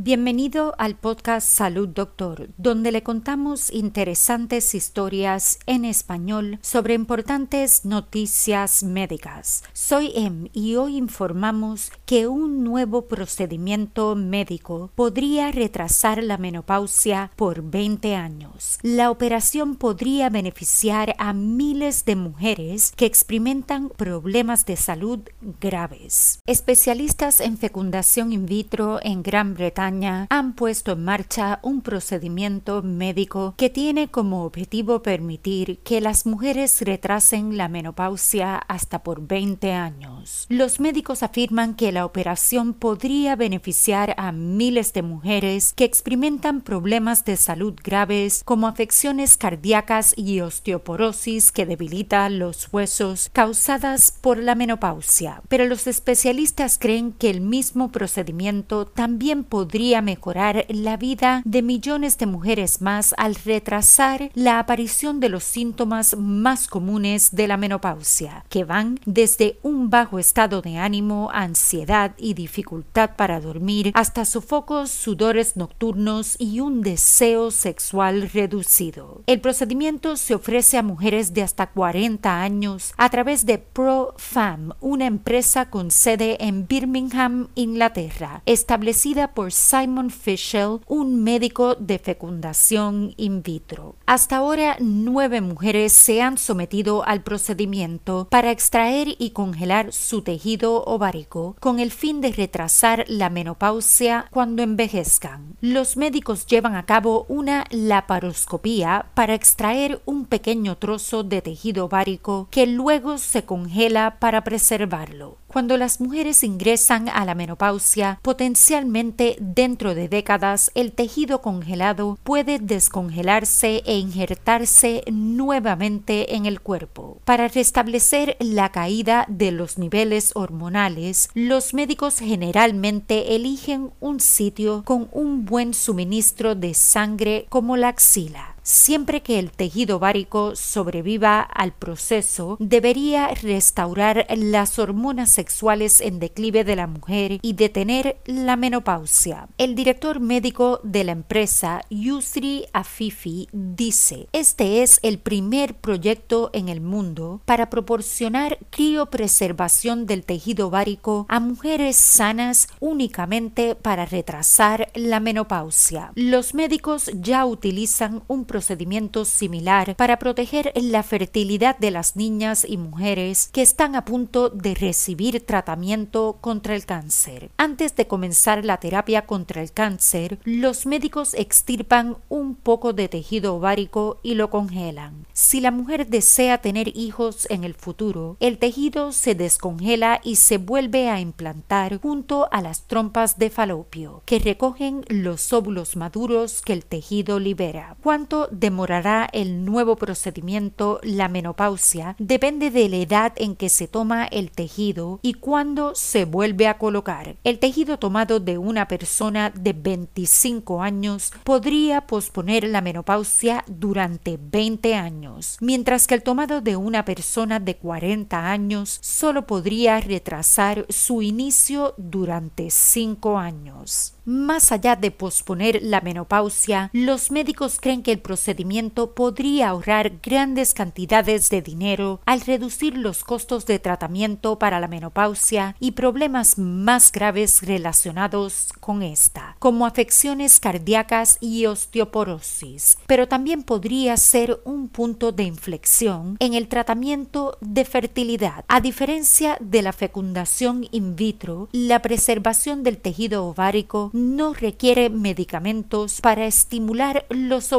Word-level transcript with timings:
Bienvenido 0.00 0.76
al 0.78 0.94
podcast 0.94 1.48
Salud 1.48 1.88
Doctor, 1.88 2.50
donde 2.56 2.92
le 2.92 3.02
contamos 3.02 3.68
interesantes 3.72 4.76
historias 4.76 5.58
en 5.66 5.84
español 5.84 6.60
sobre 6.62 6.94
importantes 6.94 7.84
noticias 7.84 8.84
médicas. 8.84 9.64
Soy 9.72 10.12
Em 10.14 10.50
y 10.52 10.76
hoy 10.76 10.98
informamos 10.98 11.90
que 12.06 12.28
un 12.28 12.62
nuevo 12.62 13.08
procedimiento 13.08 14.14
médico 14.14 14.92
podría 14.94 15.50
retrasar 15.50 16.22
la 16.22 16.38
menopausia 16.38 17.32
por 17.34 17.68
20 17.68 18.14
años. 18.14 18.78
La 18.82 19.10
operación 19.10 19.74
podría 19.74 20.30
beneficiar 20.30 21.16
a 21.18 21.32
miles 21.32 22.04
de 22.04 22.14
mujeres 22.14 22.92
que 22.94 23.06
experimentan 23.06 23.88
problemas 23.88 24.64
de 24.64 24.76
salud 24.76 25.18
graves. 25.60 26.38
Especialistas 26.46 27.40
en 27.40 27.58
fecundación 27.58 28.32
in 28.32 28.46
vitro 28.46 29.00
en 29.02 29.24
Gran 29.24 29.54
Bretaña 29.54 29.87
han 30.30 30.52
puesto 30.54 30.92
en 30.92 31.04
marcha 31.04 31.60
un 31.62 31.80
procedimiento 31.80 32.82
médico 32.82 33.54
que 33.56 33.70
tiene 33.70 34.08
como 34.08 34.44
objetivo 34.44 35.02
permitir 35.02 35.78
que 35.78 36.00
las 36.00 36.26
mujeres 36.26 36.80
retrasen 36.82 37.56
la 37.56 37.68
menopausia 37.68 38.56
hasta 38.56 39.02
por 39.02 39.26
20 39.26 39.72
años. 39.72 40.46
Los 40.48 40.80
médicos 40.80 41.22
afirman 41.22 41.74
que 41.74 41.92
la 41.92 42.04
operación 42.04 42.74
podría 42.74 43.36
beneficiar 43.36 44.14
a 44.18 44.32
miles 44.32 44.92
de 44.92 45.02
mujeres 45.02 45.72
que 45.74 45.84
experimentan 45.84 46.60
problemas 46.60 47.24
de 47.24 47.36
salud 47.36 47.74
graves 47.82 48.42
como 48.44 48.66
afecciones 48.66 49.36
cardíacas 49.36 50.12
y 50.16 50.40
osteoporosis 50.40 51.52
que 51.52 51.66
debilita 51.66 52.28
los 52.28 52.68
huesos 52.72 53.30
causadas 53.32 54.12
por 54.20 54.38
la 54.38 54.54
menopausia. 54.54 55.42
Pero 55.48 55.66
los 55.66 55.86
especialistas 55.86 56.78
creen 56.78 57.12
que 57.12 57.30
el 57.30 57.40
mismo 57.40 57.90
procedimiento 57.90 58.86
también 58.86 59.44
podría 59.44 59.77
mejorar 59.78 60.66
la 60.68 60.96
vida 60.96 61.40
de 61.44 61.62
millones 61.62 62.18
de 62.18 62.26
mujeres 62.26 62.80
más 62.80 63.14
al 63.16 63.36
retrasar 63.36 64.30
la 64.34 64.58
aparición 64.58 65.20
de 65.20 65.28
los 65.28 65.44
síntomas 65.44 66.16
más 66.16 66.66
comunes 66.66 67.30
de 67.30 67.46
la 67.46 67.56
menopausia, 67.56 68.44
que 68.48 68.64
van 68.64 68.98
desde 69.06 69.58
un 69.62 69.88
bajo 69.88 70.18
estado 70.18 70.62
de 70.62 70.78
ánimo, 70.78 71.30
ansiedad 71.32 72.12
y 72.18 72.34
dificultad 72.34 73.10
para 73.16 73.40
dormir, 73.40 73.92
hasta 73.94 74.24
sofocos, 74.24 74.90
sudores 74.90 75.56
nocturnos 75.56 76.34
y 76.40 76.58
un 76.58 76.80
deseo 76.80 77.52
sexual 77.52 78.30
reducido. 78.34 79.22
El 79.26 79.40
procedimiento 79.40 80.16
se 80.16 80.34
ofrece 80.34 80.76
a 80.76 80.82
mujeres 80.82 81.34
de 81.34 81.42
hasta 81.42 81.68
40 81.68 82.42
años 82.42 82.94
a 82.96 83.10
través 83.10 83.46
de 83.46 83.58
ProFam, 83.58 84.72
una 84.80 85.06
empresa 85.06 85.70
con 85.70 85.92
sede 85.92 86.36
en 86.40 86.66
Birmingham, 86.66 87.46
Inglaterra, 87.54 88.42
establecida 88.44 89.34
por 89.34 89.52
Simon 89.68 90.08
Fischel, 90.08 90.80
un 90.86 91.22
médico 91.22 91.74
de 91.74 91.98
fecundación 91.98 93.12
in 93.18 93.42
vitro. 93.42 93.96
Hasta 94.06 94.38
ahora, 94.38 94.78
nueve 94.80 95.42
mujeres 95.42 95.92
se 95.92 96.22
han 96.22 96.38
sometido 96.38 97.06
al 97.06 97.22
procedimiento 97.22 98.26
para 98.30 98.50
extraer 98.50 99.08
y 99.18 99.32
congelar 99.32 99.92
su 99.92 100.22
tejido 100.22 100.84
ovárico 100.84 101.54
con 101.60 101.80
el 101.80 101.90
fin 101.90 102.22
de 102.22 102.32
retrasar 102.32 103.04
la 103.08 103.28
menopausia 103.28 104.24
cuando 104.30 104.62
envejezcan. 104.62 105.58
Los 105.60 105.98
médicos 105.98 106.46
llevan 106.46 106.74
a 106.74 106.86
cabo 106.86 107.26
una 107.28 107.64
laparoscopía 107.68 109.10
para 109.12 109.34
extraer 109.34 110.00
un 110.06 110.24
pequeño 110.24 110.78
trozo 110.78 111.24
de 111.24 111.42
tejido 111.42 111.84
ovárico 111.84 112.48
que 112.50 112.66
luego 112.66 113.18
se 113.18 113.44
congela 113.44 114.16
para 114.18 114.44
preservarlo. 114.44 115.36
Cuando 115.58 115.76
las 115.76 116.00
mujeres 116.00 116.44
ingresan 116.44 117.08
a 117.08 117.24
la 117.24 117.34
menopausia, 117.34 118.20
potencialmente 118.22 119.36
dentro 119.40 119.96
de 119.96 120.08
décadas 120.08 120.70
el 120.76 120.92
tejido 120.92 121.42
congelado 121.42 122.16
puede 122.22 122.60
descongelarse 122.60 123.82
e 123.84 123.98
injertarse 123.98 125.02
nuevamente 125.10 126.36
en 126.36 126.46
el 126.46 126.60
cuerpo. 126.60 127.20
Para 127.24 127.48
restablecer 127.48 128.36
la 128.38 128.70
caída 128.70 129.26
de 129.28 129.50
los 129.50 129.78
niveles 129.78 130.30
hormonales, 130.36 131.28
los 131.34 131.74
médicos 131.74 132.20
generalmente 132.20 133.34
eligen 133.34 133.90
un 133.98 134.20
sitio 134.20 134.84
con 134.84 135.08
un 135.10 135.44
buen 135.44 135.74
suministro 135.74 136.54
de 136.54 136.72
sangre 136.72 137.46
como 137.48 137.76
la 137.76 137.88
axila. 137.88 138.54
Siempre 138.70 139.22
que 139.22 139.38
el 139.38 139.50
tejido 139.50 139.96
ovárico 139.96 140.54
sobreviva 140.54 141.40
al 141.40 141.72
proceso, 141.72 142.58
debería 142.60 143.28
restaurar 143.28 144.26
las 144.36 144.78
hormonas 144.78 145.30
sexuales 145.30 146.02
en 146.02 146.18
declive 146.18 146.64
de 146.64 146.76
la 146.76 146.86
mujer 146.86 147.38
y 147.40 147.54
detener 147.54 148.18
la 148.26 148.56
menopausia. 148.56 149.48
El 149.56 149.74
director 149.74 150.20
médico 150.20 150.80
de 150.82 151.04
la 151.04 151.12
empresa, 151.12 151.80
Yusri 151.88 152.66
Afifi, 152.74 153.48
dice, 153.52 154.28
este 154.34 154.82
es 154.82 155.00
el 155.02 155.18
primer 155.18 155.72
proyecto 155.72 156.50
en 156.52 156.68
el 156.68 156.82
mundo 156.82 157.40
para 157.46 157.70
proporcionar 157.70 158.58
criopreservación 158.68 160.04
del 160.04 160.24
tejido 160.24 160.66
ovárico 160.66 161.24
a 161.30 161.40
mujeres 161.40 161.96
sanas 161.96 162.68
únicamente 162.80 163.74
para 163.76 164.04
retrasar 164.04 164.90
la 164.94 165.20
menopausia. 165.20 166.12
Los 166.16 166.52
médicos 166.52 167.10
ya 167.14 167.46
utilizan 167.46 168.22
un 168.28 168.44
procedimiento 168.58 169.24
similar 169.24 169.94
para 169.94 170.18
proteger 170.18 170.72
la 170.74 171.04
fertilidad 171.04 171.78
de 171.78 171.92
las 171.92 172.16
niñas 172.16 172.66
y 172.68 172.76
mujeres 172.76 173.50
que 173.52 173.62
están 173.62 173.94
a 173.94 174.04
punto 174.04 174.50
de 174.50 174.74
recibir 174.74 175.46
tratamiento 175.46 176.38
contra 176.40 176.74
el 176.74 176.84
cáncer. 176.84 177.52
Antes 177.56 177.94
de 177.94 178.08
comenzar 178.08 178.64
la 178.64 178.78
terapia 178.78 179.26
contra 179.26 179.62
el 179.62 179.70
cáncer, 179.70 180.40
los 180.42 180.86
médicos 180.86 181.34
extirpan 181.34 182.16
un 182.28 182.56
poco 182.56 182.92
de 182.92 183.08
tejido 183.08 183.54
ovárico 183.54 184.18
y 184.24 184.34
lo 184.34 184.50
congelan. 184.50 185.26
Si 185.32 185.60
la 185.60 185.70
mujer 185.70 186.08
desea 186.08 186.58
tener 186.58 186.96
hijos 186.96 187.46
en 187.50 187.62
el 187.62 187.74
futuro, 187.74 188.36
el 188.40 188.58
tejido 188.58 189.12
se 189.12 189.36
descongela 189.36 190.20
y 190.24 190.34
se 190.34 190.58
vuelve 190.58 191.10
a 191.10 191.20
implantar 191.20 192.00
junto 192.00 192.48
a 192.50 192.60
las 192.60 192.88
trompas 192.88 193.38
de 193.38 193.50
falopio, 193.50 194.22
que 194.24 194.40
recogen 194.40 195.04
los 195.06 195.52
óvulos 195.52 195.94
maduros 195.94 196.60
que 196.62 196.72
el 196.72 196.84
tejido 196.84 197.38
libera. 197.38 197.96
¿Cuánto 198.02 198.37
demorará 198.46 199.28
el 199.32 199.64
nuevo 199.64 199.96
procedimiento, 199.96 201.00
la 201.02 201.28
menopausia, 201.28 202.14
depende 202.18 202.70
de 202.70 202.88
la 202.88 202.96
edad 202.96 203.32
en 203.36 203.56
que 203.56 203.68
se 203.68 203.88
toma 203.88 204.26
el 204.26 204.52
tejido 204.52 205.18
y 205.22 205.34
cuándo 205.34 205.94
se 205.96 206.24
vuelve 206.24 206.68
a 206.68 206.78
colocar. 206.78 207.36
El 207.42 207.58
tejido 207.58 207.98
tomado 207.98 208.38
de 208.38 208.58
una 208.58 208.86
persona 208.86 209.50
de 209.50 209.72
25 209.72 210.82
años 210.82 211.32
podría 211.44 212.02
posponer 212.02 212.64
la 212.64 212.80
menopausia 212.80 213.64
durante 213.66 214.38
20 214.40 214.94
años, 214.94 215.56
mientras 215.60 216.06
que 216.06 216.14
el 216.14 216.22
tomado 216.22 216.60
de 216.60 216.76
una 216.76 217.04
persona 217.04 217.58
de 217.60 217.76
40 217.76 218.50
años 218.50 218.98
solo 219.02 219.46
podría 219.46 220.00
retrasar 220.00 220.86
su 220.88 221.22
inicio 221.22 221.94
durante 221.96 222.70
5 222.70 223.38
años. 223.38 224.14
Más 224.24 224.72
allá 224.72 224.94
de 224.94 225.10
posponer 225.10 225.80
la 225.82 226.02
menopausia, 226.02 226.90
los 226.92 227.30
médicos 227.30 227.78
creen 227.80 228.02
que 228.02 228.12
el 228.12 228.20
procedimiento 228.28 229.14
podría 229.14 229.70
ahorrar 229.70 230.20
grandes 230.22 230.74
cantidades 230.74 231.48
de 231.48 231.62
dinero 231.62 232.20
al 232.26 232.42
reducir 232.42 232.94
los 232.94 233.24
costos 233.24 233.64
de 233.64 233.78
tratamiento 233.78 234.58
para 234.58 234.80
la 234.80 234.86
menopausia 234.86 235.74
y 235.80 235.92
problemas 235.92 236.58
más 236.58 237.10
graves 237.10 237.62
relacionados 237.62 238.68
con 238.80 239.02
esta, 239.02 239.56
como 239.58 239.86
afecciones 239.86 240.60
cardíacas 240.60 241.38
y 241.40 241.64
osteoporosis. 241.64 242.98
Pero 243.06 243.28
también 243.28 243.62
podría 243.62 244.14
ser 244.18 244.60
un 244.66 244.90
punto 244.90 245.32
de 245.32 245.44
inflexión 245.44 246.36
en 246.38 246.52
el 246.52 246.68
tratamiento 246.68 247.56
de 247.62 247.86
fertilidad. 247.86 248.66
A 248.68 248.82
diferencia 248.82 249.56
de 249.60 249.80
la 249.80 249.94
fecundación 249.94 250.86
in 250.90 251.16
vitro, 251.16 251.70
la 251.72 252.02
preservación 252.02 252.82
del 252.82 252.98
tejido 252.98 253.46
ovárico 253.46 254.10
no 254.12 254.52
requiere 254.52 255.08
medicamentos 255.08 256.20
para 256.20 256.44
estimular 256.44 257.24
los 257.30 257.72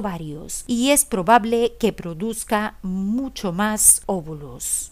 y 0.67 0.91
es 0.91 1.05
probable 1.05 1.73
que 1.79 1.93
produzca 1.93 2.77
mucho 2.81 3.51
más 3.51 4.01
óvulos. 4.05 4.91